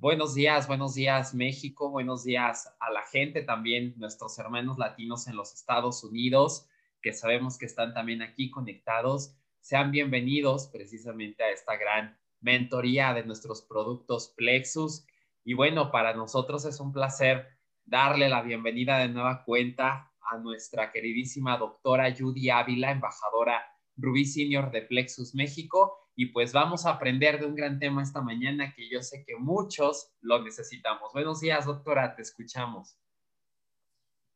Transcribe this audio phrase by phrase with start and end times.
[0.00, 5.36] Buenos días, buenos días México, buenos días a la gente también, nuestros hermanos latinos en
[5.36, 6.66] los Estados Unidos,
[7.02, 9.36] que sabemos que están también aquí conectados.
[9.60, 15.04] Sean bienvenidos precisamente a esta gran mentoría de nuestros productos Plexus.
[15.44, 17.48] Y bueno, para nosotros es un placer
[17.84, 23.62] darle la bienvenida de nueva cuenta a nuestra queridísima doctora Judy Ávila, embajadora
[23.98, 28.20] Rubí Senior de Plexus México y pues vamos a aprender de un gran tema esta
[28.20, 31.14] mañana que yo sé que muchos lo necesitamos.
[31.14, 32.98] Buenos días, doctora, te escuchamos.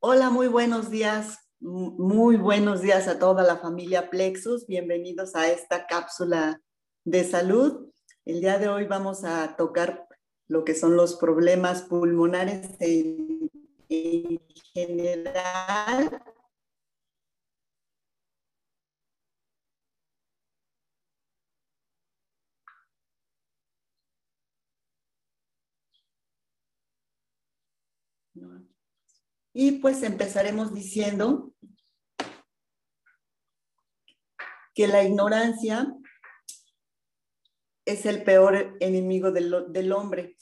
[0.00, 1.41] Hola, muy buenos días.
[1.60, 4.66] Muy buenos días a toda la familia Plexus.
[4.66, 6.62] Bienvenidos a esta cápsula
[7.05, 7.92] de salud.
[8.24, 10.08] El día de hoy vamos a tocar
[10.48, 13.50] lo que son los problemas pulmonares en,
[13.91, 14.41] en
[14.72, 16.19] general
[29.52, 31.52] Y pues empezaremos diciendo
[34.74, 35.94] que la ignorancia
[37.84, 40.36] es el peor enemigo del, hombre,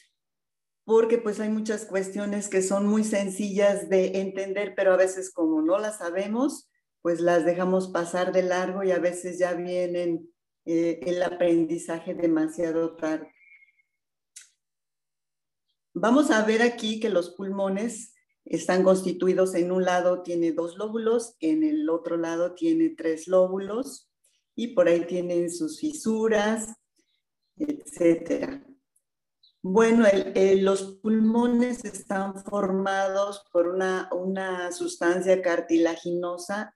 [0.84, 5.60] porque pues hay muchas cuestiones que son muy sencillas de entender, pero a veces como
[5.60, 6.70] no las sabemos,
[7.02, 10.30] pues las dejamos pasar de largo y a veces ya vienen
[10.64, 13.32] eh, el aprendizaje demasiado tarde.
[15.94, 18.14] Vamos a ver aquí que los pulmones
[18.46, 24.10] están constituidos en un lado tiene dos lóbulos, en el otro lado tiene tres lóbulos
[24.56, 26.74] y por ahí tienen sus fisuras,
[27.56, 28.64] etcétera.
[29.60, 30.06] Bueno,
[30.60, 36.74] los pulmones están formados por una, una, sustancia cartilaginosa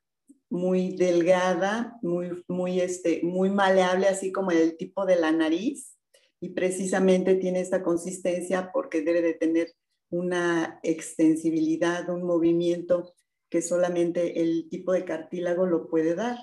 [0.51, 5.96] muy delgada, muy, muy, este, muy maleable, así como el tipo de la nariz,
[6.41, 9.75] y precisamente tiene esta consistencia porque debe de tener
[10.11, 13.15] una extensibilidad, un movimiento
[13.49, 16.37] que solamente el tipo de cartílago lo puede dar.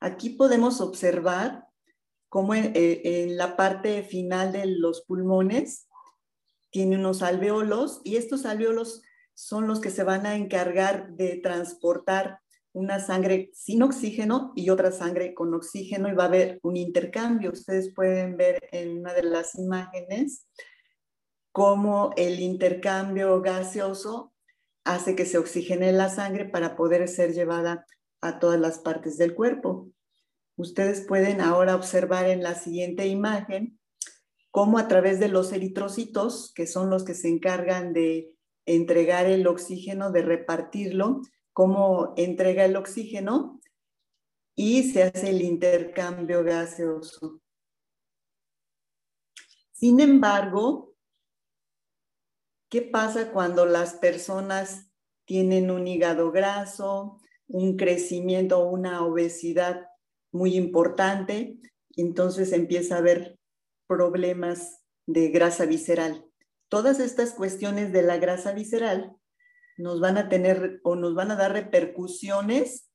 [0.00, 1.66] Aquí podemos observar
[2.28, 5.88] cómo en, eh, la parte final de los pulmones
[6.70, 9.02] tiene unos alveolos y estos alveolos
[9.34, 12.40] son los que se van a encargar de transportar
[12.74, 17.52] una sangre sin oxígeno y otra sangre con oxígeno y va a haber un intercambio.
[17.52, 20.46] Ustedes pueden ver en una de las imágenes
[21.52, 24.34] cómo el intercambio gaseoso
[24.84, 27.86] hace que se oxigene la sangre para poder ser llevada
[28.20, 29.88] a todas las partes del cuerpo.
[30.56, 33.78] Ustedes pueden ahora observar en la siguiente imagen
[34.50, 38.32] cómo a través de los eritrocitos, que son los que se encargan de
[38.66, 41.22] entregar el oxígeno, de repartirlo,
[41.54, 43.58] cómo entrega el oxígeno
[44.54, 47.40] y se hace el intercambio gaseoso.
[49.72, 50.94] Sin embargo,
[52.74, 54.90] ¿Qué pasa cuando las personas
[55.26, 59.86] tienen un hígado graso, un crecimiento o una obesidad
[60.32, 61.60] muy importante?
[61.94, 63.38] Entonces empieza a haber
[63.86, 66.26] problemas de grasa visceral.
[66.68, 69.14] Todas estas cuestiones de la grasa visceral
[69.76, 72.90] nos van a tener o nos van a dar repercusiones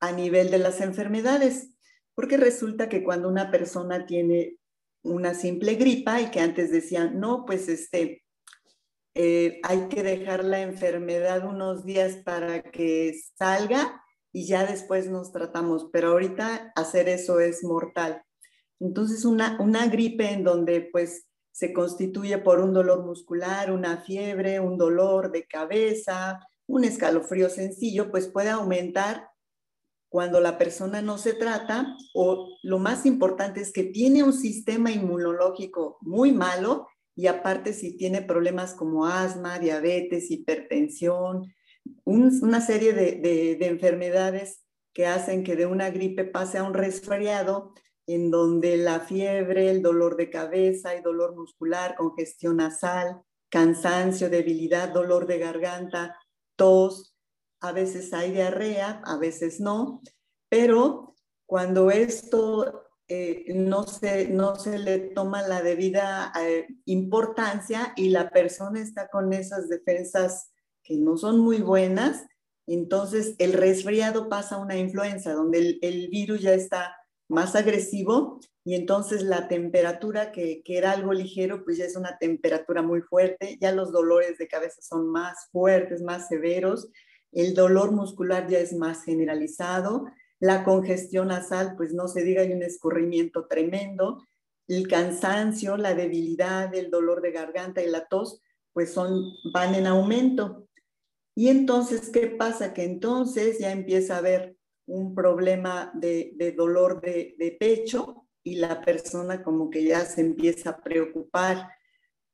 [0.00, 1.74] a nivel de las enfermedades,
[2.14, 4.56] porque resulta que cuando una persona tiene
[5.02, 8.24] una simple gripa y que antes decían, no, pues este,
[9.14, 14.02] eh, hay que dejar la enfermedad unos días para que salga
[14.32, 18.22] y ya después nos tratamos, pero ahorita hacer eso es mortal.
[18.78, 24.60] Entonces, una, una gripe en donde pues se constituye por un dolor muscular, una fiebre,
[24.60, 29.30] un dolor de cabeza, un escalofrío sencillo, pues puede aumentar
[30.08, 34.90] cuando la persona no se trata o lo más importante es que tiene un sistema
[34.90, 41.52] inmunológico muy malo y aparte si tiene problemas como asma, diabetes, hipertensión,
[42.04, 47.72] una serie de, enfermedades que hacen que de una gripe pase a un resfriado
[48.14, 54.88] en donde la fiebre, el dolor de cabeza y dolor muscular, congestión nasal, cansancio, debilidad,
[54.88, 56.16] dolor de garganta,
[56.56, 57.14] tos,
[57.60, 60.02] a veces hay diarrea, a veces no,
[60.48, 61.14] pero
[61.46, 68.30] cuando esto eh, no, se, no se le toma la debida eh, importancia y la
[68.30, 70.52] persona está con esas defensas
[70.82, 72.24] que no son muy buenas,
[72.66, 76.94] entonces el resfriado pasa a una influenza donde el, el, virus ya está
[77.30, 82.18] más agresivo y entonces la temperatura que, que era algo ligero, pues ya es una
[82.18, 86.90] temperatura muy fuerte, ya los dolores de cabeza son más fuertes, más severos,
[87.32, 90.06] el dolor muscular ya es más generalizado,
[90.40, 94.24] la congestión nasal, pues no se diga, hay un escurrimiento tremendo.
[94.68, 98.40] el cansancio, la debilidad, el dolor de garganta y la tos,
[98.72, 100.68] pues son, van en aumento.
[101.34, 102.72] Y entonces, ¿qué pasa?
[102.72, 104.56] Que entonces ya empieza a haber
[104.90, 110.70] un problema de, dolor de, de, pecho y la persona como que ya se empieza
[110.70, 111.68] a preocupar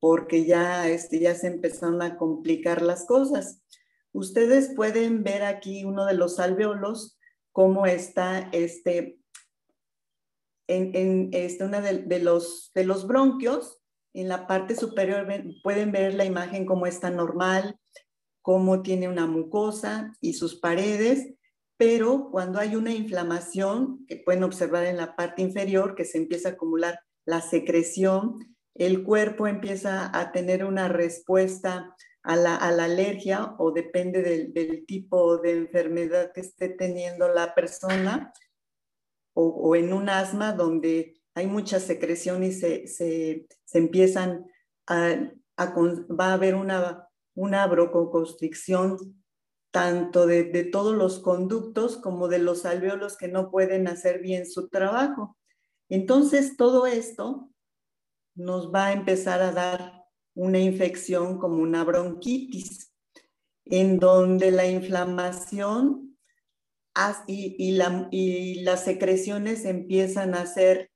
[0.00, 3.62] porque ya, este, ya se empezaron a complicar las cosas.
[4.12, 7.18] Ustedes pueden ver aquí uno de los alveolos,
[7.52, 9.18] cómo está este,
[10.66, 13.82] en, este, una de, los, de los bronquios,
[14.14, 15.26] en la parte superior
[15.62, 17.78] pueden ver la imagen cómo está normal,
[18.40, 21.34] cómo tiene una mucosa y sus paredes,
[21.76, 26.50] pero cuando hay una inflamación, que pueden observar en la parte inferior, que se empieza
[26.50, 28.38] a acumular la secreción,
[28.74, 35.52] el cuerpo empieza a tener una respuesta a la, alergia o depende del, tipo de
[35.52, 38.32] enfermedad que esté teniendo la persona
[39.34, 44.46] o, en un asma donde hay mucha secreción y se, empiezan
[44.86, 48.96] a, va a haber una, una broncoconstricción
[49.76, 54.70] tanto de, todos los conductos como de los alveolos que no pueden hacer bien su
[54.70, 55.36] trabajo.
[55.90, 57.50] Entonces, todo esto
[58.34, 62.90] nos va a empezar a dar una infección como una bronquitis,
[63.66, 66.16] en donde la inflamación
[67.26, 70.90] y, las secreciones empiezan a hacer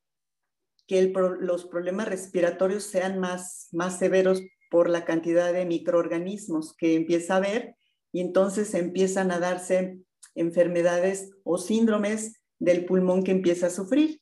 [0.87, 4.41] que los problemas respiratorios sean más, más severos
[4.71, 7.77] por la cantidad de microorganismos que empieza a haber
[8.13, 9.99] y entonces empiezan a darse
[10.35, 14.21] enfermedades o síndromes del pulmón que empieza a sufrir.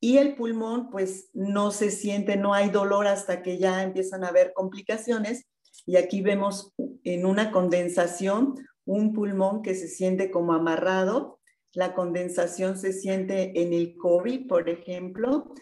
[0.00, 4.28] Y el pulmón pues no se siente, no hay dolor hasta que ya empiezan a
[4.28, 5.46] haber complicaciones.
[5.86, 6.72] Y aquí vemos
[7.04, 8.54] en una condensación
[8.86, 11.38] un pulmón que se siente como amarrado.
[11.72, 15.52] La condensación se siente en el COVID, por ejemplo,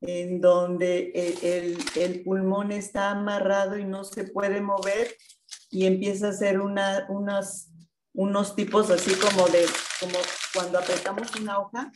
[0.00, 1.10] en donde
[1.42, 5.08] el, el, pulmón está amarrado y no se puede mover
[5.70, 7.70] y empieza a hacer una, unas,
[8.14, 9.66] unos tipos así como de,
[10.00, 10.18] como
[10.54, 11.92] cuando apretamos una hoja,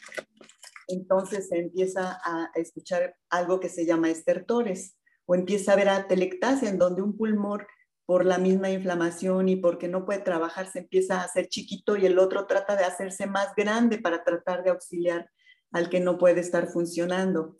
[0.88, 4.96] entonces se empieza a escuchar algo que se llama estertores
[5.26, 7.62] o empieza a haber atelectasia en donde un pulmón
[8.04, 12.04] por la misma inflamación y porque no puede trabajar se empieza a hacer chiquito y
[12.04, 15.30] el otro trata de hacerse más grande para tratar de auxiliar
[15.70, 17.56] al que no puede estar funcionando.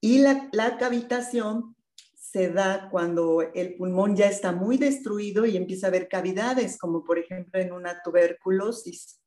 [0.00, 1.76] Y la, la cavitación
[2.34, 7.04] se da cuando el pulmón ya está muy destruido y empieza a haber cavidades, como
[7.04, 9.22] por ejemplo en una tuberculosis.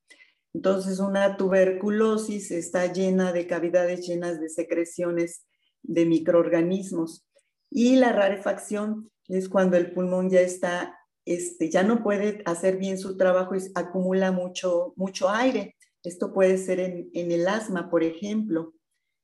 [0.53, 5.47] Entonces, una tuberculosis está llena de cavidades llenas de secreciones
[5.83, 7.25] de microorganismos.
[7.71, 12.97] Y la rarefacción es cuando el pulmón ya está, este, ya no puede hacer bien
[12.97, 15.77] su trabajo y acumula mucho, mucho aire.
[16.03, 18.73] Esto puede ser en, en el asma, por ejemplo.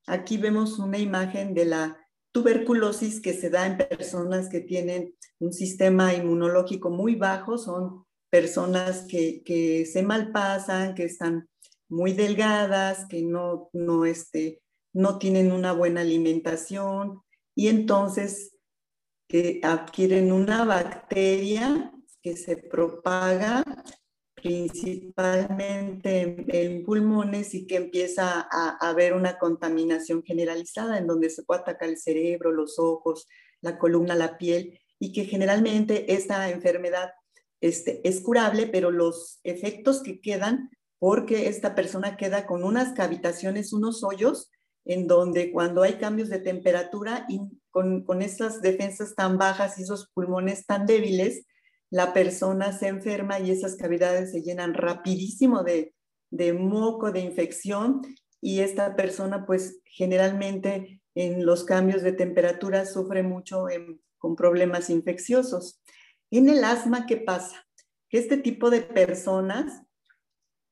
[0.07, 2.02] Aquí vemos una imagen de la
[2.33, 9.06] tuberculosis que se da en personas que tienen un sistema inmunológico muy bajo, son personas
[9.07, 11.47] que, se malpasan, que están
[11.88, 14.62] muy delgadas, que no, no, este,
[14.94, 17.21] no tienen una buena alimentación
[17.56, 18.56] y entonces
[19.30, 21.94] eh, adquieren una bacteria
[22.24, 23.63] que se propaga
[24.44, 31.44] principalmente en, pulmones y que empieza a, a, haber una contaminación generalizada en donde se
[31.44, 33.28] puede atacar el cerebro, los ojos,
[33.62, 37.12] la columna, la piel y que generalmente esta enfermedad
[37.62, 40.69] este, es curable, pero los efectos que quedan,
[41.00, 44.52] porque esta persona queda con unas cavitaciones, unos hoyos,
[44.85, 47.40] en donde cuando hay cambios de temperatura y
[47.71, 51.45] con, con esas defensas tan bajas y esos pulmones tan débiles,
[51.94, 55.94] la persona se enferma y esas cavidades se llenan rapidísimo de,
[56.31, 58.02] de moco, de infección,
[58.42, 63.68] y esta persona pues generalmente en los cambios de temperatura sufre mucho
[64.18, 65.83] con problemas infecciosos.
[66.31, 67.64] En el asma, ¿qué pasa?
[68.09, 69.83] Que este tipo de personas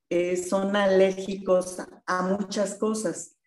[0.09, 3.37] eh, son alérgicos a muchas cosas.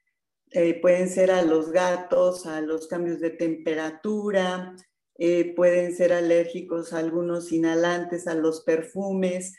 [0.53, 4.77] Eh, pueden ser a los gatos, a los cambios de temperatura,
[5.19, 9.55] eh, pueden ser alérgicos a algunos inhalantes, a los perfumes,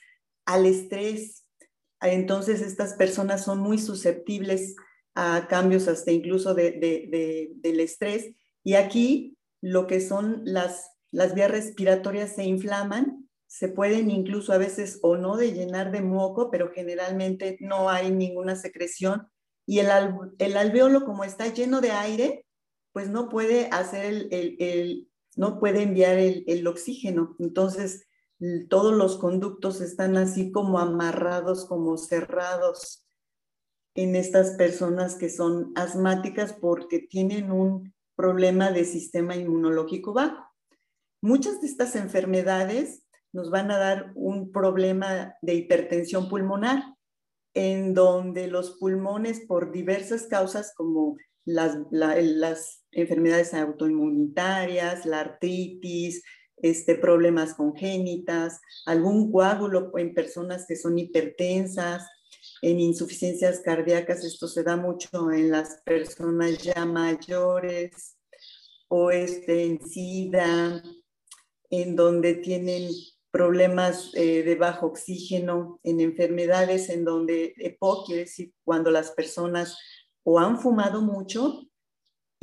[0.45, 1.45] al estrés.
[2.01, 4.75] Entonces estas personas son muy susceptibles
[5.15, 8.31] a cambios hasta incluso del estrés.
[8.63, 14.57] Y aquí lo que son las las vías respiratorias se inflaman, se pueden incluso a
[14.57, 19.29] veces o no de llenar de moco, pero generalmente no hay ninguna secreción.
[19.65, 19.87] Y el,
[20.39, 22.45] el alveolo, como está lleno de aire,
[22.91, 27.35] pues no puede hacer el, no puede enviar el, oxígeno.
[27.39, 28.07] Entonces,
[28.69, 33.01] todos los conductos están así como amarrados, como cerrados.
[33.97, 40.43] en estas personas que son asmáticas porque tienen un problema de sistema inmunológico bajo.
[41.21, 46.83] Muchas de estas enfermedades nos van a dar un problema de hipertensión pulmonar,
[47.53, 56.23] en donde los pulmones por diversas causas como las enfermedades autoinmunitarias, la artritis,
[56.57, 62.07] este, problemas congénitas, algún coágulo en personas que son hipertensas,
[62.61, 68.17] en insuficiencias cardíacas, esto se da mucho en las personas ya mayores,
[68.87, 70.81] o este, en SIDA,
[71.69, 72.89] en donde tienen
[73.29, 79.77] problemas eh, de bajo oxígeno, en enfermedades en donde EPOC quiere decir cuando las personas
[80.23, 81.67] o han fumado mucho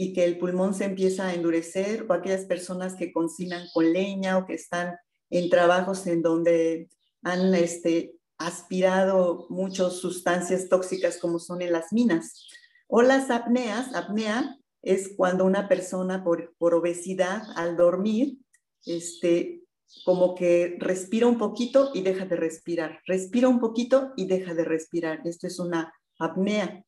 [0.03, 4.37] y que el pulmón se empieza a endurecer, o aquellas personas que cocinan con leña
[4.37, 4.97] o que están
[5.31, 6.89] en trabajos en donde
[7.23, 12.49] han este, aspirado muchas sustancias tóxicas como son en las minas.
[12.89, 18.39] O las apneas, apnea es cuando una persona por, por obesidad al dormir,
[18.85, 19.63] este,
[20.05, 24.65] como que respira un poquito y deja de respirar, respira un poquito y deja de
[24.65, 25.21] respirar.
[25.25, 26.85] Esto es una apnea.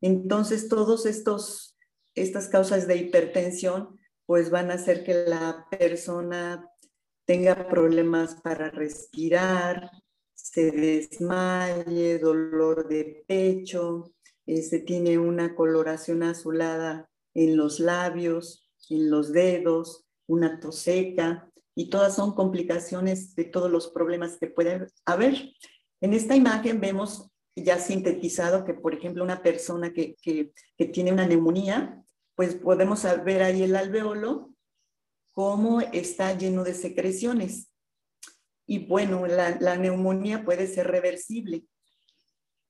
[0.00, 1.77] Entonces, todos estos
[2.22, 6.70] estas causas de hipertensión pues van a hacer que la persona
[7.24, 9.90] tenga problemas para respirar,
[10.34, 14.12] se desmaye, dolor de pecho,
[14.46, 21.90] este, tiene una coloración azulada en los labios, en los dedos, una tos seca, y
[21.90, 25.52] todas son complicaciones de todos los problemas que pueden haber.
[26.00, 31.12] En esta imagen vemos ya sintetizado que, por ejemplo, una persona que, que, que tiene
[31.12, 32.02] una neumonía,
[32.38, 34.54] pues podemos ver ahí el alveolo,
[35.32, 37.72] cómo está lleno de secreciones.
[38.64, 41.66] Y bueno, la, neumonía puede ser reversible.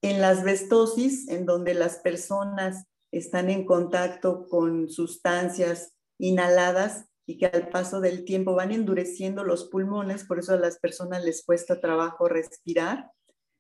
[0.01, 7.45] En las asbestosis, en donde las personas están en contacto con sustancias inhaladas y que
[7.45, 11.79] al paso del tiempo van endureciendo los pulmones, por eso a las personas les cuesta
[11.79, 13.11] trabajo respirar.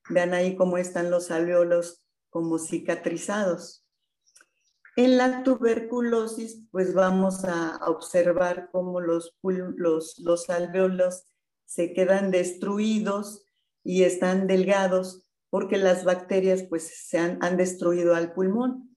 [0.09, 3.85] Vean ahí cómo están los alveolos como cicatrizados.
[4.99, 11.23] En la tuberculosis, pues vamos a observar cómo los, los, los alveolos
[11.67, 13.45] se quedan destruidos
[13.85, 18.97] y están delgados porque las bacterias pues se han, destruido al pulmón,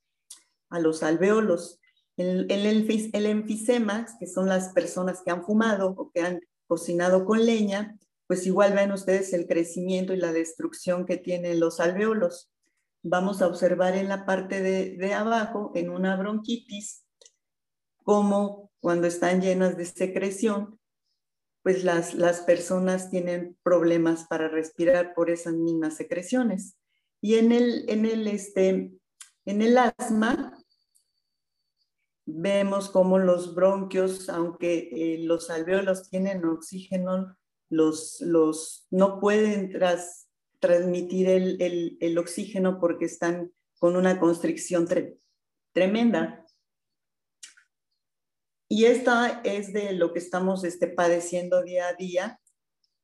[0.71, 1.79] a los alveolos.
[2.17, 7.25] El, el, el, enfisema, que son las personas que han fumado o que han cocinado
[7.25, 12.50] con leña, pues igual ven ustedes el crecimiento y la destrucción que tienen los alveolos.
[13.03, 17.05] Vamos a observar en la parte de, de abajo, en una bronquitis,
[18.03, 20.79] cómo cuando están llenas de secreción,
[21.63, 26.77] pues las, las personas tienen problemas para respirar por esas mismas secreciones.
[27.21, 28.91] Y en el, en el, este,
[29.45, 30.57] en el asma,
[32.25, 37.37] vemos cómo los bronquios, aunque eh, los alveolos tienen oxígeno,
[37.69, 40.27] los, los no pueden tras,
[40.61, 44.87] transmitir el, el, oxígeno porque están con una constricción
[45.73, 46.45] tremenda.
[48.69, 52.39] Y esta es de lo que estamos este, padeciendo día a día,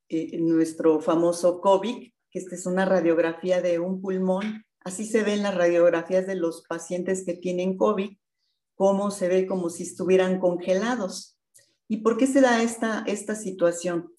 [0.07, 4.63] eh, nuestro famoso COVID, que esta es una radiografía de un pulmón.
[4.81, 8.11] Así se ven las radiografías de los pacientes que tienen COVID,
[8.75, 11.37] cómo se ve como si estuvieran congelados.
[11.89, 14.13] ¿Y por qué se da esta, esta situación?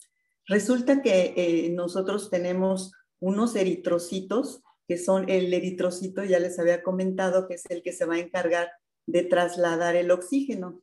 [0.46, 7.46] Resulta que eh, nosotros tenemos unos eritrocitos, que son el eritrocito, ya les había comentado,
[7.46, 8.70] que es el que se va a encargar
[9.06, 10.80] de trasladar el oxígeno.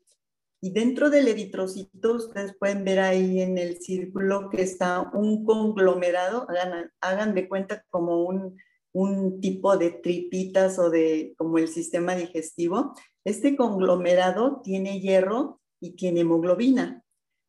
[0.61, 6.47] Y dentro del eritrocito, ustedes pueden ver ahí en el círculo que está un conglomerado,
[7.01, 8.57] hagan, de cuenta como un,
[8.91, 12.93] un tipo de tripitas o de como el sistema digestivo.
[13.23, 17.03] Este conglomerado tiene hierro y tiene hemoglobina.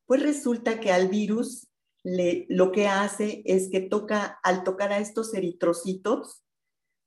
[0.05, 1.67] Pues resulta que al virus
[2.03, 6.43] lo que hace es que toca, al tocar a estos eritrocitos,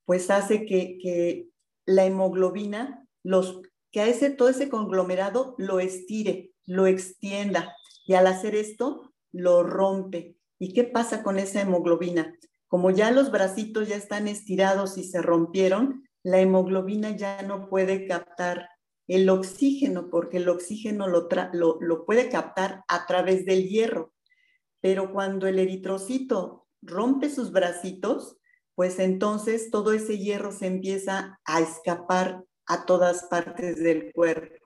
[0.04, 1.46] pues hace que,
[1.86, 7.74] la hemoglobina los que a todo ese conglomerado lo estire, lo extienda
[8.06, 10.36] y al hacer esto lo rompe.
[10.60, 12.36] ¿Y qué pasa con esa hemoglobina?
[12.68, 18.06] Como ya los bracitos ya están estirados y se rompieron, la hemoglobina ya no puede
[18.06, 18.68] captar
[19.08, 24.12] el oxígeno porque el oxígeno lo puede captar a través del hierro.
[24.80, 28.38] Pero cuando el eritrocito rompe sus bracitos,
[28.74, 34.60] pues entonces todo ese hierro se empieza a escapar a todas partes del cuerpo.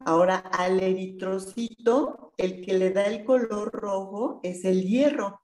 [0.00, 5.42] Ahora, al eritrocito, el que le da el color rojo es el hierro,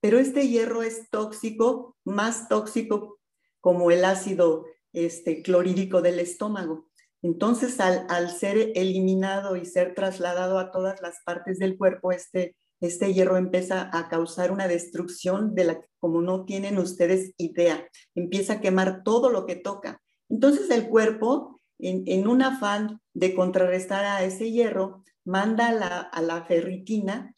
[0.00, 3.20] pero este hierro es tóxico, más tóxico
[3.60, 6.88] como el ácido este, clorhídrico del estómago.
[7.22, 12.56] Entonces, al, al, ser eliminado y ser trasladado a todas las partes del cuerpo, este,
[12.80, 17.86] este hierro empieza a causar una destrucción de la que como no tienen ustedes idea,
[18.14, 20.00] empieza a quemar todo lo que toca.
[20.28, 27.34] Entonces el cuerpo, en, un afán de contrarrestar a ese hierro, manda a la, ferritina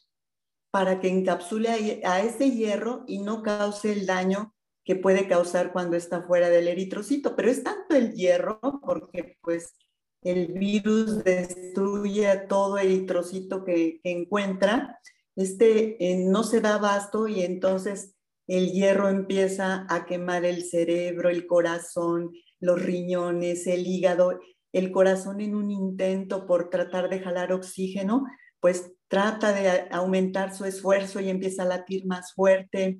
[0.71, 5.71] para que encapsule a, a ese hierro y no cause el daño que puede causar
[5.71, 9.75] cuando está fuera del eritrocito, pero es tanto el hierro, porque pues
[10.21, 14.99] el virus destruye a todo eritrocito que encuentra,
[15.35, 18.15] este eh, no se da abasto y entonces
[18.47, 24.39] el hierro empieza a quemar el cerebro, el corazón, los riñones, el hígado,
[24.73, 28.25] el corazón en un intento por tratar de jalar oxígeno,
[28.59, 32.99] pues trata de aumentar su esfuerzo y empieza a latir más fuerte,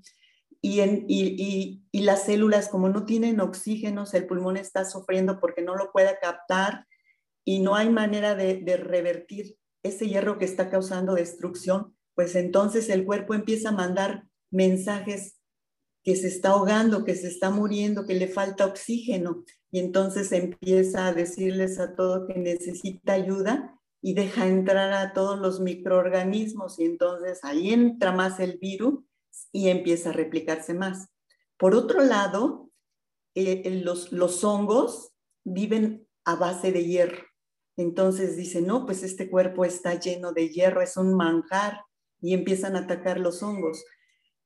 [0.65, 6.17] y, las células, como no tienen oxígenos, el pulmón está sufriendo porque no lo puede
[6.21, 6.87] captar
[7.43, 13.05] y no hay manera de revertir ese hierro que está causando destrucción, pues entonces el
[13.05, 15.39] cuerpo empieza a mandar mensajes
[16.03, 19.43] que se está ahogando, que se está muriendo, que le falta oxígeno.
[19.71, 25.39] Y entonces empieza a decirles a todo que necesita ayuda y deja entrar a todos
[25.39, 26.77] los microorganismos.
[26.79, 28.99] Y entonces ahí entra más el virus
[29.51, 31.07] y empieza a replicarse más.
[31.57, 32.69] Por otro lado,
[33.33, 35.13] eh, los, los hongos
[35.45, 37.23] viven a base de hierro.
[37.77, 41.81] Entonces dicen, no, pues este cuerpo está lleno de hierro, es un manjar,
[42.23, 43.85] y empiezan a atacar los hongos.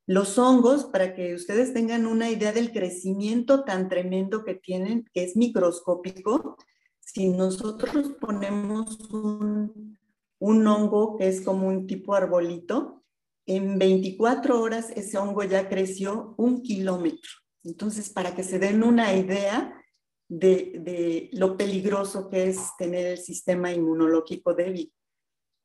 [0.07, 5.23] Los hongos, para que ustedes tengan una idea del crecimiento tan tremendo que tienen, que
[5.23, 6.57] es microscópico,
[6.99, 9.97] si nosotros ponemos un,
[10.39, 13.03] hongo que es como un tipo arbolito,
[13.45, 17.31] en 24 horas ese hongo ya creció un kilómetro.
[17.63, 19.73] Entonces, para que se den una idea
[20.29, 24.93] de, lo peligroso que es tener el sistema inmunológico débil.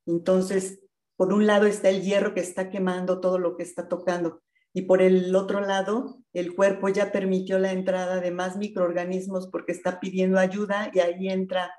[0.07, 0.81] Entonces,
[1.23, 4.83] por un lado está el hierro que está quemando todo lo que está tocando y
[4.83, 10.01] por el otro lado el cuerpo ya permitió la entrada de más microorganismos porque está
[10.01, 11.73] pidiendo ayuda y ahí entra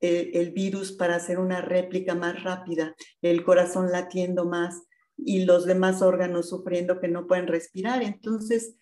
[0.00, 4.82] eh, el virus para hacer una réplica más rápida, el corazón latiendo más,
[5.16, 8.02] y los demás órganos sufriendo que no pueden respirar.
[8.02, 8.74] Entonces,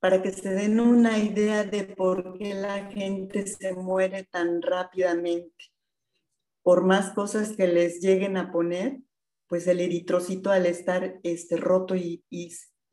[0.00, 5.72] para que se den una idea de por qué la gente se muere tan rápidamente,
[6.64, 9.03] por más cosas que les lleguen a poner,
[9.48, 12.50] pues el eritrocito al estar este, roto y, y,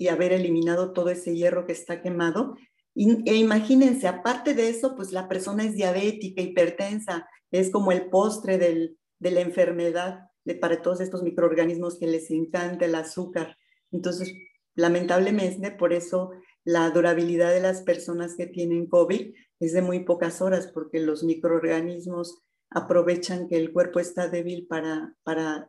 [0.09, 2.55] haber eliminado todo ese hierro que está quemado,
[2.95, 8.57] e imagínense, aparte de eso, pues la persona es diabética, hipertensa, es como el postre
[8.57, 13.57] del, de la enfermedad para todos estos microorganismos que les encanta el azúcar.
[13.91, 14.33] Entonces,
[14.75, 16.31] lamentablemente, por eso
[16.63, 21.23] la durabilidad de las personas que tienen COVID es de muy pocas horas, porque los
[21.23, 25.67] microorganismos aprovechan que el cuerpo está débil para, para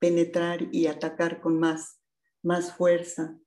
[0.00, 2.00] penetrar y atacar con más,
[2.42, 3.38] más fuerza.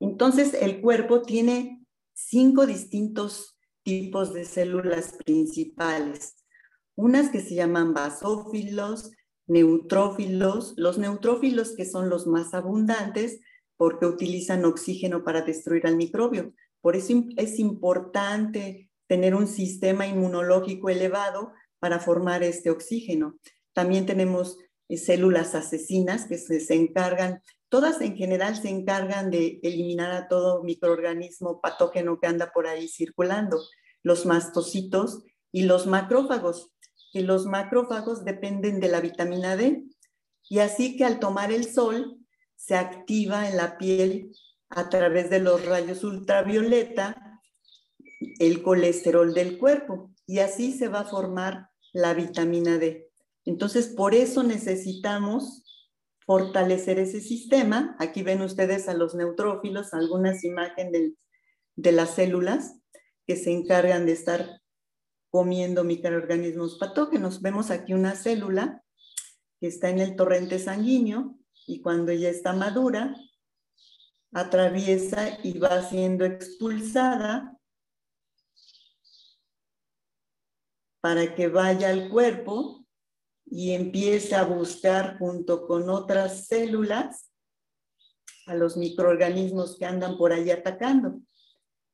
[0.00, 6.42] Entonces, el cuerpo tiene cinco distintos tipos de células principales
[6.94, 9.12] unas que se llaman basófilos,
[9.46, 13.40] neutrófilos, los neutrófilos que son los más abundantes
[13.76, 16.54] porque utilizan oxígeno para destruir al microbio.
[16.80, 23.38] Por eso es importante tener un sistema inmunológico elevado para formar este oxígeno.
[23.72, 24.58] También tenemos
[24.88, 30.28] eh, células asesinas que se, se, encargan, todas en general se encargan de eliminar a
[30.28, 33.60] todo microorganismo patógeno que anda por ahí circulando.
[34.02, 36.72] Los mastocitos y los macrófagos
[37.12, 39.84] que los macrófagos dependen de la vitamina D
[40.48, 42.18] y así que al tomar el sol
[42.56, 44.32] se activa en la piel
[44.70, 47.40] a través de los rayos ultravioleta
[48.38, 53.10] el colesterol del cuerpo y así se va a formar la vitamina D.
[53.44, 55.64] Entonces, por eso necesitamos
[56.24, 57.96] fortalecer ese sistema.
[57.98, 61.12] Aquí ven ustedes a los neutrófilos, algunas imágenes
[61.76, 62.78] de las células
[63.26, 64.60] que se encargan de estar
[65.30, 67.40] comiendo microorganismos patógenos.
[67.40, 68.82] Vemos aquí una célula
[69.60, 73.16] que está en el torrente sanguíneo y cuando ya está madura,
[74.32, 77.56] atraviesa y va siendo expulsada
[81.00, 82.81] para que vaya al cuerpo
[83.54, 87.30] y empiece a buscar junto con otras células
[88.46, 91.20] a los microorganismos que andan por ahí atacando.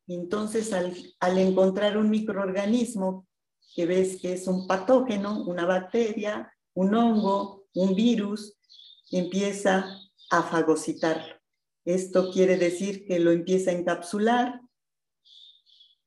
[0.06, 3.26] entonces, al, al encontrar un microorganismo
[3.74, 8.56] que ves que es un patógeno, una bacteria, un hongo, un virus,
[9.10, 9.84] empieza
[10.30, 11.34] a fagocitarlo.
[11.84, 14.60] Esto quiere decir que lo empieza a encapsular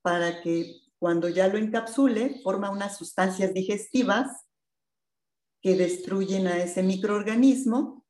[0.01, 4.45] para que cuando ya lo encapsule forma unas sustancias digestivas
[5.61, 8.05] que destruyen a ese microorganismo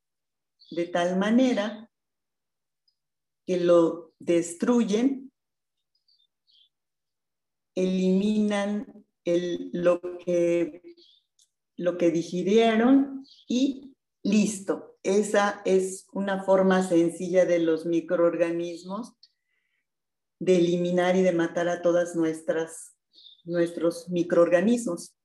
[0.69, 1.91] de tal manera
[3.45, 5.31] que lo destruyen,
[7.75, 9.05] eliminan
[9.73, 10.81] lo, que,
[11.77, 14.97] lo que digirieron y listo.
[15.03, 19.15] Esa es una forma sencilla de los microorganismos
[20.39, 22.95] de eliminar y de matar a todas nuestras
[23.43, 25.15] nuestros microorganismos.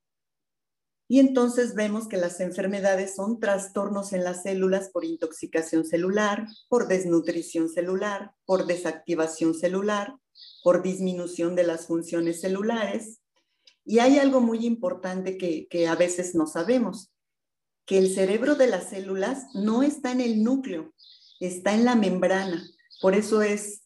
[1.08, 6.88] Y entonces vemos que las enfermedades son trastornos en las células por intoxicación celular, por
[6.88, 10.16] desnutrición celular, por desactivación celular,
[10.64, 13.20] por disminución de las funciones celulares.
[13.84, 17.12] Y hay algo muy importante que, que a veces no sabemos,
[17.84, 20.92] que el cerebro de las células no está en el núcleo,
[21.38, 22.66] está en la membrana.
[23.00, 23.82] Por eso es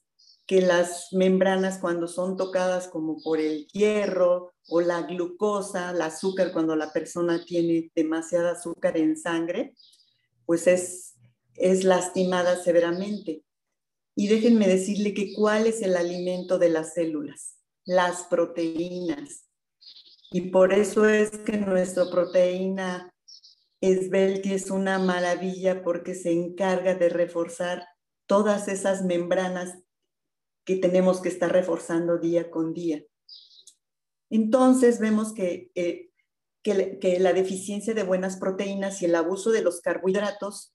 [0.46, 6.52] que las membranas cuando son tocadas como por el hierro o la glucosa, el azúcar
[6.52, 9.74] cuando la persona tiene demasiada azúcar en sangre,
[10.46, 11.14] pues es,
[11.54, 13.44] es lastimada severamente.
[14.16, 19.46] Y déjenme decirle que cuál es el alimento de las células, las proteínas.
[20.30, 23.12] Y por eso es que nuestra proteína
[23.80, 27.86] esbelti es una maravilla porque se encarga de reforzar
[28.26, 29.78] todas esas membranas
[30.64, 33.02] que tenemos que estar reforzando día con día.
[34.30, 36.10] Entonces vemos que, eh,
[36.62, 40.72] que, la deficiencia de buenas proteínas y el abuso de los carbohidratos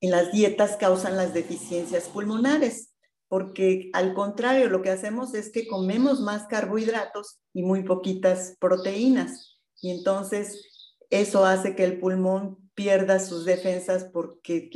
[0.00, 2.92] en las dietas causan las deficiencias pulmonares,
[3.28, 9.58] porque al contrario, lo que hacemos es que comemos más carbohidratos y muy poquitas proteínas.
[9.80, 14.70] Y entonces eso hace que el pulmón pierda sus defensas porque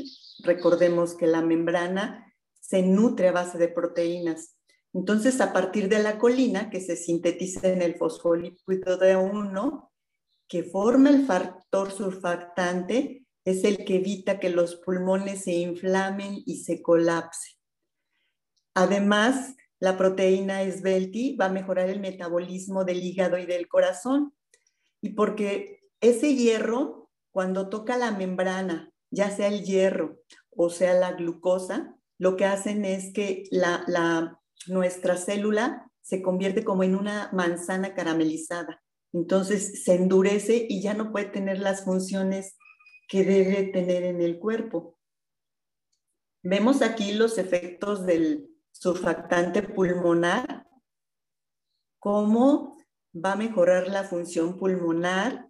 [0.44, 4.57] recordemos que la membrana se nutre a base de proteínas.
[4.94, 9.92] Entonces, a partir de la colina, que se sintetiza en el fosfolípido de 1,
[10.48, 16.58] que forma el factor surfactante, es el que evita que los pulmones se inflamen y
[16.64, 17.56] se colapsen.
[18.74, 24.34] Además, la proteína esbelti va a mejorar el metabolismo del hígado y del corazón.
[25.00, 30.20] Y porque ese hierro, cuando toca la membrana, ya sea el hierro
[30.56, 36.82] o sea la glucosa, lo que hacen es que la, nuestra célula se convierte como
[36.82, 38.82] en una manzana caramelizada.
[39.12, 42.56] Entonces se endurece y ya no puede tener las funciones
[43.08, 44.98] que debe tener en el cuerpo.
[46.42, 50.66] Vemos aquí los efectos del surfactante pulmonar,
[51.98, 52.76] cómo
[53.14, 55.48] va a mejorar la función pulmonar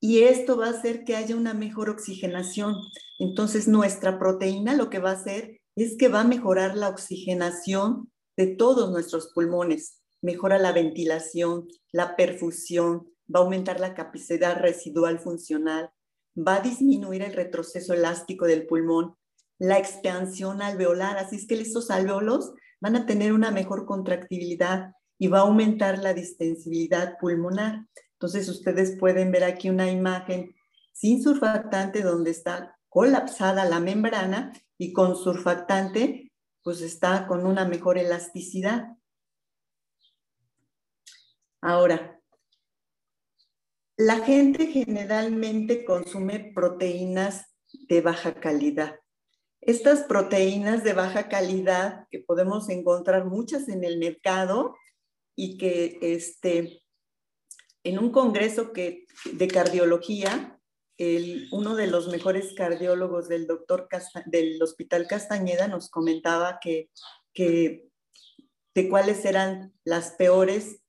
[0.00, 2.76] y esto va a hacer que haya una mejor oxigenación.
[3.18, 8.10] Entonces nuestra proteína lo que va a hacer es que va a mejorar la oxigenación
[8.38, 15.18] de todos nuestros pulmones, mejora la ventilación, la perfusión, va a aumentar la capacidad residual
[15.18, 15.90] funcional,
[16.36, 19.16] va a disminuir el retroceso elástico del pulmón,
[19.58, 25.26] la expansión alveolar, así es que estos alveolos van a tener una mejor contractibilidad y
[25.26, 27.86] va a aumentar la distensibilidad pulmonar.
[28.12, 30.54] Entonces ustedes pueden ver aquí una imagen
[30.92, 36.27] sin surfactante donde está colapsada la membrana y con surfactante,
[36.62, 38.96] pues está con una mejor elasticidad.
[41.60, 42.20] Ahora,
[43.96, 47.46] la gente generalmente consume proteínas
[47.88, 49.00] de baja calidad.
[49.60, 54.76] Estas proteínas de baja calidad, que podemos encontrar muchas en el mercado
[55.34, 56.82] y que este,
[57.82, 60.57] en un congreso que, de cardiología
[61.52, 63.88] uno de los mejores cardiólogos del, doctor
[64.26, 66.90] del Hospital Castañeda nos comentaba que,
[67.34, 70.80] de cuáles eran las peores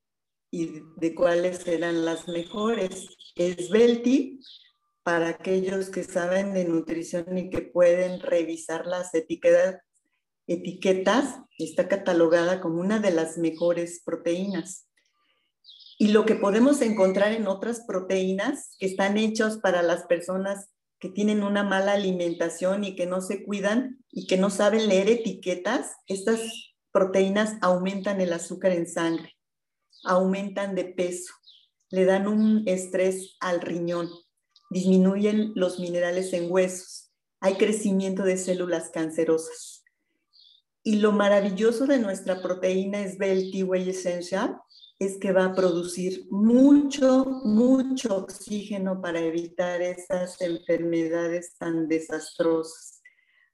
[0.52, 3.08] y de cuáles eran las mejores.
[3.36, 4.40] Esbelti,
[5.04, 9.80] para aquellos que saben de nutrición y que pueden revisar las etiquetas,
[11.58, 14.89] está catalogada como una de las mejores proteínas
[16.02, 21.10] y lo que podemos encontrar en otras proteínas que están hechas para las personas que
[21.10, 25.92] tienen una mala alimentación y que no se cuidan y que no saben leer etiquetas,
[26.08, 26.40] estas
[26.94, 29.36] proteínas aumentan el azúcar en sangre,
[30.06, 31.34] aumentan de peso,
[31.90, 34.10] le dan un estrés al riñón,
[34.70, 39.84] disminuyen los minerales en huesos, hay crecimiento de células cancerosas.
[40.82, 44.56] Y lo maravilloso de nuestra proteína es BLT-Way Essential
[45.00, 53.02] es que va a producir mucho, mucho oxígeno para evitar esas enfermedades tan desastrosas.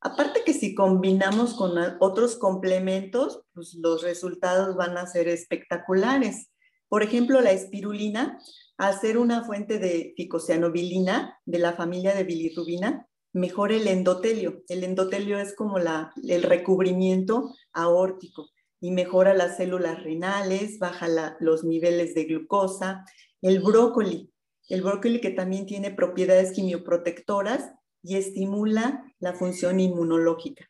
[0.02, 6.50] Aparte que si combinamos con otros complementos, pues los resultados van a ser espectaculares.
[6.90, 8.40] Por ejemplo, la espirulina,
[8.78, 14.64] al ser una fuente de ficocianobilina de la familia de bilirrubina, mejora el endotelio.
[14.68, 21.08] El endotelio es como la, el recubrimiento aórtico y mejora las células renales, baja
[21.40, 23.06] los niveles de glucosa.
[23.42, 24.32] El brócoli,
[24.70, 27.72] el brócoli que también tiene propiedades quimioprotectoras
[28.04, 30.68] y estimula la función inmunológica.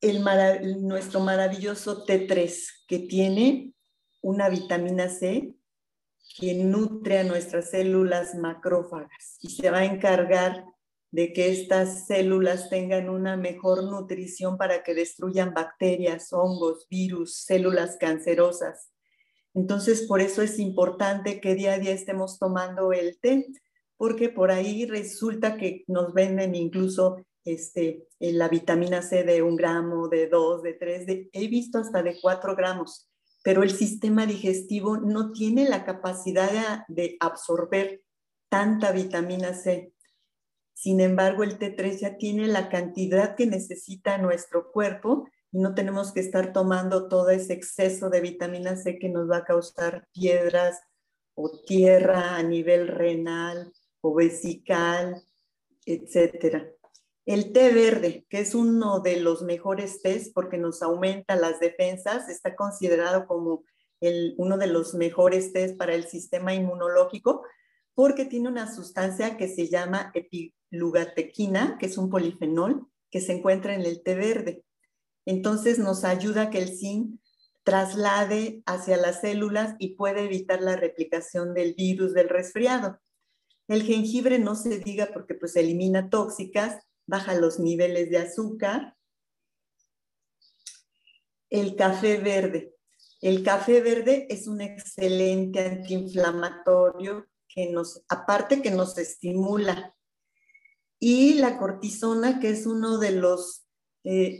[0.00, 0.22] El
[0.82, 3.74] nuestro maravilloso T3, que tiene
[4.22, 5.54] una vitamina C
[6.38, 10.64] que nutre a nuestras células macrófagas y se va a encargar
[11.10, 17.96] de que estas células tengan una mejor nutrición para que destruyan bacterias, hongos, virus, células
[17.98, 18.90] cancerosas.
[19.54, 23.46] Entonces, por eso es importante que día a día estemos tomando el té,
[23.96, 30.08] porque por ahí resulta que nos venden incluso este, la vitamina C de un gramo,
[30.08, 33.08] de dos, de tres, de, he visto hasta de cuatro gramos,
[33.42, 38.02] pero el sistema digestivo no tiene la capacidad de absorber
[38.48, 39.92] tanta vitamina C.
[40.80, 46.10] Sin embargo, el T3 ya tiene la cantidad que necesita nuestro cuerpo y no tenemos
[46.10, 50.80] que estar tomando todo ese exceso de vitamina C que nos va a causar piedras
[51.34, 55.22] o tierra a nivel renal o vesical,
[55.84, 56.66] etcétera.
[57.26, 62.30] El té verde, que es uno de los mejores tés porque nos aumenta las defensas,
[62.30, 63.64] está considerado como
[64.00, 67.42] el, uno de los mejores tés para el sistema inmunológico
[67.94, 73.74] porque tiene una sustancia que se llama epilugatequina, que es un polifenol que se encuentra
[73.74, 74.64] en el té verde.
[75.26, 77.20] Entonces nos ayuda a que el zinc
[77.62, 82.98] traslade hacia las células y puede evitar la replicación del virus del resfriado.
[83.68, 88.96] El jengibre no se diga porque pues elimina tóxicas, baja los niveles de azúcar.
[91.50, 92.74] El café verde.
[93.20, 99.96] El café verde es un excelente antiinflamatorio que nos, aparte que nos estimula.
[100.98, 103.66] Y la cortisona, que es uno de los,
[104.04, 104.38] eh,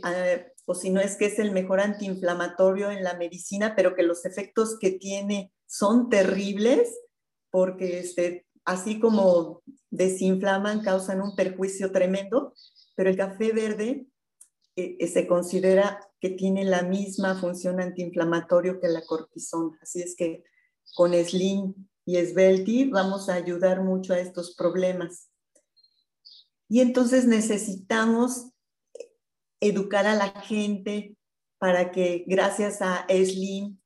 [0.65, 4.25] o si no es que es el mejor antiinflamatorio en la medicina, pero que los
[4.25, 6.89] efectos que tiene son terribles
[7.51, 12.53] porque este, así como desinflaman, causan un perjuicio tremendo,
[12.95, 14.07] pero el café verde
[14.75, 19.77] eh, eh, se considera que tiene la misma función antiinflamatorio que la cortisona.
[19.81, 20.43] Así es que
[20.95, 21.73] con Slim
[22.05, 25.29] y Svelti vamos a ayudar mucho a estos problemas.
[26.67, 28.51] Y entonces necesitamos
[29.59, 31.15] educar a la gente
[31.59, 33.77] para que gracias a Slim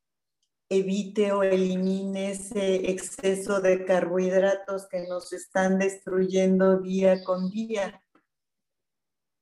[0.70, 8.02] evite o elimine ese exceso de carbohidratos que nos están destruyendo día con día.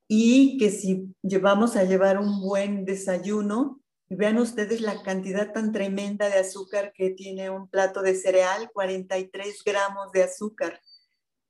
[0.10, 6.30] Y que si llevamos a llevar un buen desayuno, vean ustedes la cantidad tan tremenda
[6.30, 10.82] de azúcar que tiene un plato de cereal, 43 gramos de azúcar.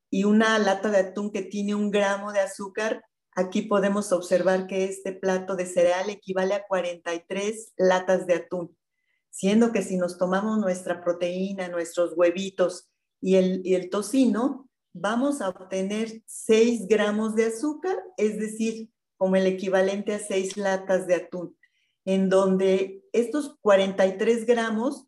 [0.10, 3.04] Y una lata de atún que tiene un gramo de azúcar,
[3.36, 8.78] aquí podemos observar que este plato de cereal equivale a 43 latas de atún
[9.34, 12.88] siendo que si nos tomamos nuestra proteína, nuestros huevitos
[13.20, 20.14] y el, tocino, vamos a obtener 6 gramos de azúcar, es decir, como el equivalente
[20.14, 21.58] a 6 latas de atún,
[22.06, 25.08] en donde estos 43 gramos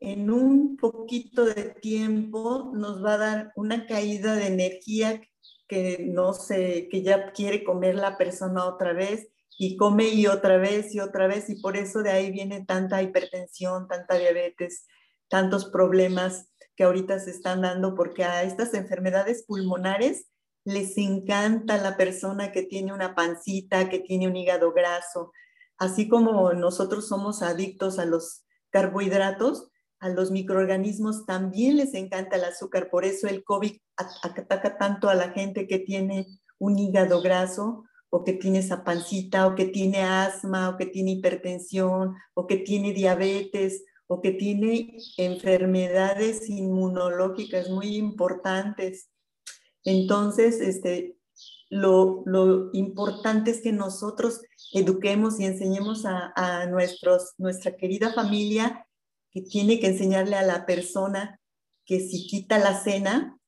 [0.00, 5.20] en un poquito de tiempo nos va a dar una caída de energía
[5.68, 10.58] que no sé, que ya quiere comer la persona otra vez y come y otra
[10.58, 11.48] vez y otra vez.
[11.48, 14.86] Y por eso de ahí viene tanta hipertensión, tanta diabetes,
[15.28, 20.26] tantos problemas que ahorita se están dando porque a estas enfermedades pulmonares
[20.64, 25.32] les encanta la persona que tiene una pancita, que tiene un hígado graso,
[25.78, 32.44] así como nosotros somos adictos a los carbohidratos, a los microorganismos también les encanta el
[32.44, 33.76] azúcar, por eso el COVID
[34.22, 36.26] ataca tanto a la gente que tiene
[36.58, 38.84] un hígado graso o que tiene esa
[39.46, 44.98] o que tiene asma, o que tiene hipertensión, o que tiene diabetes, o que tiene
[45.16, 49.10] enfermedades inmunológicas muy importantes.
[49.82, 51.16] Entonces, este,
[51.70, 54.40] lo, lo importante es que nosotros
[54.72, 58.86] eduquemos y enseñemos a, a nuestros, nuestra querida familia
[59.30, 61.40] que tiene que enseñarle a la persona
[61.84, 63.38] que si quita la cena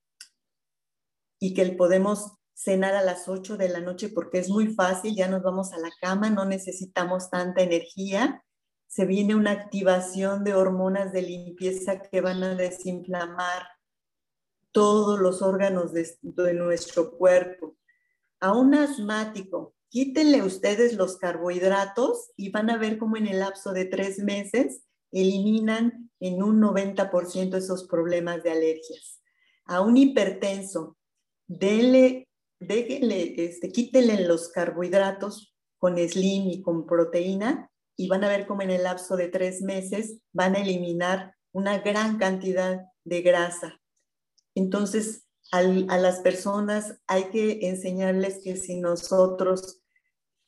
[1.38, 5.29] y que podemos cenar a las 8 de la noche porque es muy fácil, ya
[5.29, 8.42] nos vamos a la cama, no necesitamos tanta energía.
[8.87, 13.68] Se viene una activación de hormonas de limpieza que van a desinflamar
[14.72, 17.76] todos los órganos de, nuestro cuerpo.
[18.40, 23.72] A un asmático, quítenle ustedes los carbohidratos y van a ver cómo en el lapso
[23.72, 29.22] de tres meses eliminan en un 90% esos problemas de alergias.
[29.64, 30.96] A un hipertenso,
[31.46, 32.29] denle,
[32.61, 38.62] déjenle, este, quítenle los carbohidratos con slim y con proteína y van a ver cómo
[38.62, 43.81] en el lapso de tres meses van a eliminar una gran cantidad de grasa.
[44.55, 49.82] Entonces, a las personas hay que enseñarles que si nosotros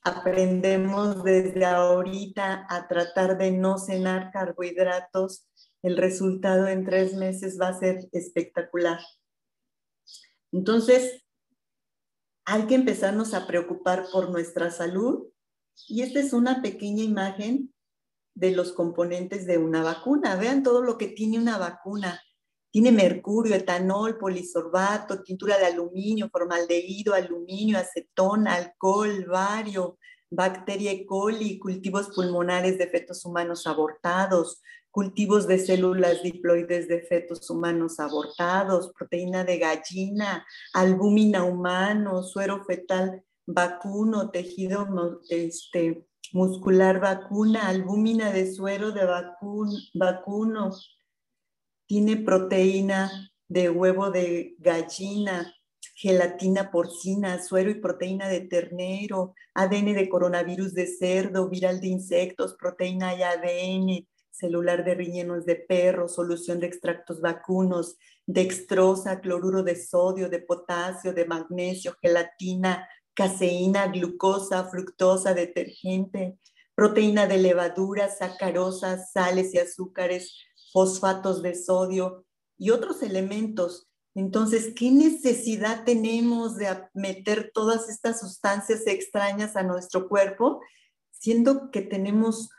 [0.01, 5.47] aprendemos desde ahorita a tratar de no cenar carbohidratos,
[5.81, 8.99] el resultado en tres meses va a ser espectacular.
[10.51, 11.23] Entonces,
[12.45, 15.27] hay que empezarnos a preocupar por nuestra salud
[15.87, 17.73] y esta es una pequeña imagen
[18.33, 20.35] de los componentes de una vacuna.
[20.35, 22.21] Vean todo lo que tiene una vacuna.
[22.71, 29.97] Tiene mercurio, etanol, polisorbato, tintura de aluminio, formaldehído, aluminio, acetona, alcohol, bario,
[30.29, 31.05] bacteria E.
[31.05, 38.91] coli, cultivos pulmonares de fetos humanos abortados, cultivos de células diploides de fetos humanos abortados,
[38.97, 44.87] proteína de gallina, albúmina humano, suero fetal vacuno, tejido
[45.29, 50.71] este, muscular vacuna, albúmina de suero de vacuno,
[51.89, 55.55] tiene proteína de huevo de gallina,
[55.95, 62.55] gelatina porcina, suero y proteína de ternero, ADN de coronavirus de cerdo, viral de insectos,
[62.59, 67.97] proteína y ADN, celular de riñones de perro, solución de extractos vacunos,
[68.27, 76.37] dextrosa, cloruro de sodio, de potasio, de magnesio, gelatina, caseína, glucosa, fructosa, detergente,
[76.75, 80.35] proteína de levadura, sacarosa, sales y azúcares,
[80.71, 82.25] fosfatos de sodio
[82.57, 83.87] y otros elementos.
[84.15, 90.61] Entonces, ¿qué necesidad tenemos de meter todas estas sustancias extrañas a nuestro cuerpo,
[91.11, 92.49] siendo que tenemos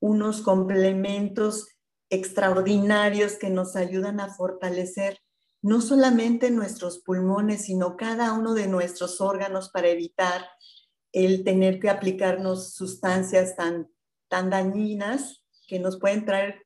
[0.00, 1.68] unos complementos
[2.10, 5.18] extraordinarios que nos ayudan a fortalecer
[5.62, 10.46] no solamente nuestros pulmones, sino cada uno de nuestros órganos para evitar
[11.12, 13.90] el tener que aplicarnos sustancias tan,
[14.28, 16.65] tan dañinas que nos pueden traer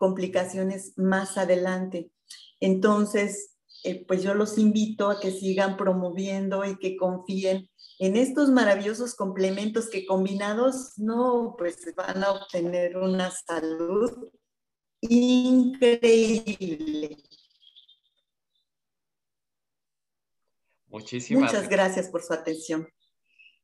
[0.00, 2.10] complicaciones más adelante.
[2.58, 8.48] Entonces, eh, pues yo los invito a que sigan promoviendo y que confíen en estos
[8.48, 14.30] maravillosos complementos que combinados no, pues van a obtener una salud
[15.02, 15.98] increíble.
[20.86, 22.88] Muchísimas Muchas gracias por su atención.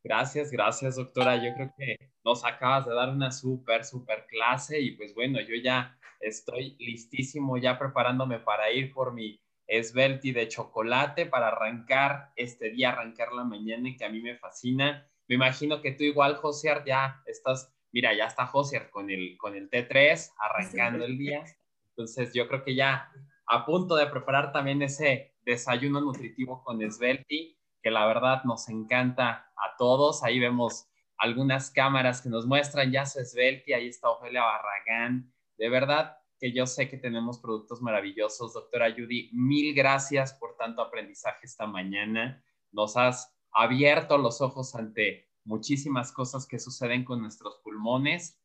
[0.07, 1.35] Gracias, gracias, doctora.
[1.35, 5.57] Yo creo que nos acabas de dar una súper, súper clase y pues bueno, yo
[5.57, 12.71] ya estoy listísimo, ya preparándome para ir por mi esbelti de chocolate para arrancar este
[12.71, 15.11] día, arrancar la mañana que a mí me fascina.
[15.27, 19.57] Me imagino que tú igual, Josiar, ya estás, mira, ya está Josiar con el, con
[19.57, 21.42] el T3 arrancando el día.
[21.88, 23.11] Entonces yo creo que ya
[23.49, 29.49] a punto de preparar también ese desayuno nutritivo con Svelti, que la verdad nos encanta
[29.55, 30.25] a todos.
[30.25, 35.33] Ahí vemos algunas cámaras que nos muestran ya su Svelti, ahí está Ofelia Barragán.
[35.57, 38.55] De verdad que yo sé que tenemos productos maravillosos.
[38.55, 42.42] Doctora Judy, mil gracias por tanto aprendizaje esta mañana.
[42.72, 48.37] Nos has abierto los ojos ante muchísimas cosas que suceden con nuestros pulmones.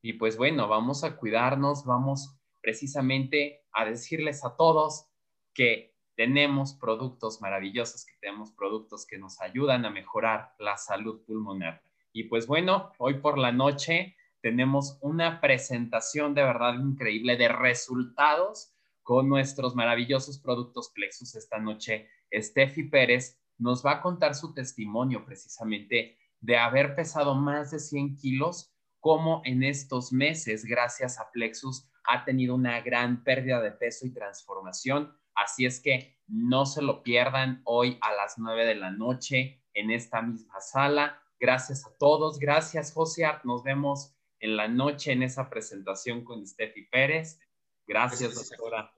[0.00, 5.10] Y pues bueno, vamos a cuidarnos, vamos precisamente a decirles a todos
[5.52, 11.82] que tenemos productos maravillosos, que tenemos productos que nos ayudan a mejorar la salud pulmonar.
[12.12, 18.72] Y pues bueno, hoy por la noche tenemos una presentación de verdad increíble de resultados
[19.02, 21.34] con nuestros maravillosos productos Plexus.
[21.34, 27.70] Esta noche, Steffi Pérez nos va a contar su testimonio precisamente de haber pesado más
[27.70, 33.60] de 100 kilos, como en estos meses, gracias a Plexus, ha tenido una gran pérdida
[33.60, 38.64] de peso y transformación Así es que no se lo pierdan hoy a las nueve
[38.64, 41.22] de la noche en esta misma sala.
[41.38, 42.38] Gracias a todos.
[42.38, 43.44] Gracias, José Art.
[43.44, 47.38] Nos vemos en la noche en esa presentación con Steffi Pérez.
[47.86, 48.92] Gracias, doctora.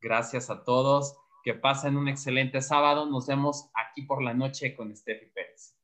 [0.00, 1.16] Gracias a todos.
[1.44, 3.06] Que pasen un excelente sábado.
[3.06, 5.76] Nos vemos aquí por la noche con Steffi Pérez.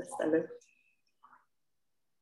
[0.00, 0.48] Hasta luego.